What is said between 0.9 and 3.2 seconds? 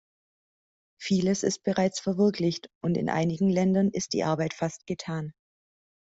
Vieles ist bereits verwirklicht, und in